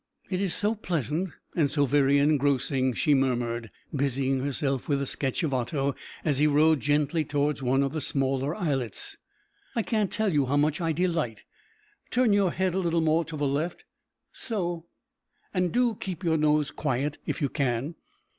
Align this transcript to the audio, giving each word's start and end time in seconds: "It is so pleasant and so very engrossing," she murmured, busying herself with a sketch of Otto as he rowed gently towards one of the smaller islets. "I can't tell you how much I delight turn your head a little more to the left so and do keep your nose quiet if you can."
"It 0.31 0.41
is 0.41 0.55
so 0.55 0.73
pleasant 0.73 1.29
and 1.55 1.69
so 1.69 1.85
very 1.85 2.17
engrossing," 2.17 2.91
she 2.93 3.13
murmured, 3.13 3.69
busying 3.95 4.39
herself 4.39 4.87
with 4.89 4.99
a 4.99 5.05
sketch 5.05 5.43
of 5.43 5.53
Otto 5.53 5.93
as 6.25 6.39
he 6.39 6.47
rowed 6.47 6.79
gently 6.79 7.23
towards 7.23 7.61
one 7.61 7.83
of 7.83 7.93
the 7.93 8.01
smaller 8.01 8.55
islets. 8.55 9.17
"I 9.75 9.83
can't 9.83 10.11
tell 10.11 10.33
you 10.33 10.47
how 10.47 10.57
much 10.57 10.81
I 10.81 10.91
delight 10.91 11.43
turn 12.09 12.33
your 12.33 12.51
head 12.51 12.73
a 12.73 12.79
little 12.79 13.01
more 13.01 13.23
to 13.25 13.37
the 13.37 13.45
left 13.47 13.85
so 14.33 14.87
and 15.53 15.71
do 15.71 15.93
keep 15.93 16.23
your 16.23 16.35
nose 16.37 16.71
quiet 16.71 17.19
if 17.27 17.39
you 17.39 17.49
can." 17.49 17.93